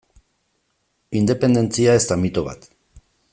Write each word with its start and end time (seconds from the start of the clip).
Independentzia 1.19 1.93
ez 1.99 2.03
da 2.13 2.19
mito 2.25 2.45
bat. 2.49 2.67